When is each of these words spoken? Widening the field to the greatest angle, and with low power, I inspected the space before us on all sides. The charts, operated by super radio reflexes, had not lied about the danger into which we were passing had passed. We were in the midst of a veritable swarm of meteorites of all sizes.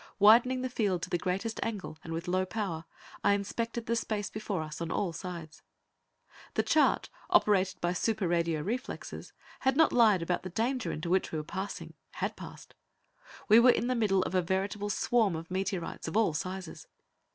Widening 0.17 0.63
the 0.63 0.67
field 0.71 1.03
to 1.03 1.11
the 1.11 1.17
greatest 1.19 1.59
angle, 1.61 1.99
and 2.03 2.11
with 2.11 2.27
low 2.27 2.43
power, 2.43 2.85
I 3.23 3.33
inspected 3.33 3.85
the 3.85 3.95
space 3.95 4.31
before 4.31 4.63
us 4.63 4.81
on 4.81 4.89
all 4.89 5.13
sides. 5.13 5.61
The 6.55 6.63
charts, 6.63 7.09
operated 7.29 7.79
by 7.81 7.93
super 7.93 8.27
radio 8.27 8.61
reflexes, 8.61 9.31
had 9.59 9.77
not 9.77 9.93
lied 9.93 10.23
about 10.23 10.41
the 10.41 10.49
danger 10.49 10.91
into 10.91 11.11
which 11.11 11.31
we 11.31 11.37
were 11.37 11.43
passing 11.43 11.93
had 12.13 12.35
passed. 12.35 12.73
We 13.47 13.59
were 13.59 13.69
in 13.69 13.85
the 13.85 13.93
midst 13.93 14.23
of 14.25 14.33
a 14.33 14.41
veritable 14.41 14.89
swarm 14.89 15.35
of 15.35 15.51
meteorites 15.51 16.07
of 16.07 16.17
all 16.17 16.33
sizes. 16.33 16.87